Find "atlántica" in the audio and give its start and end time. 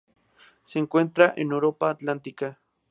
1.91-2.59